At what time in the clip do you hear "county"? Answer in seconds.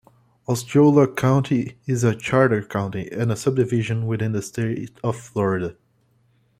1.07-1.77, 2.65-3.07